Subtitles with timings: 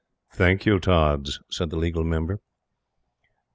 [0.33, 2.39] "Thank you, Tods," said the Legal Member.